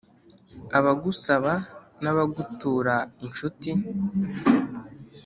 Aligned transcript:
abagusaba 0.77 1.53
na 2.01 2.11
bagutura 2.17 2.95
inshuti 3.25 3.69